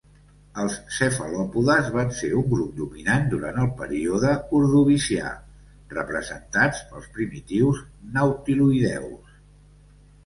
[0.61, 4.31] Els cefalòpodes van ser un grup dominant durant el període
[4.61, 5.35] Ordovicià,
[5.95, 7.85] representats pels primitius
[8.17, 9.41] nautiloïdeus.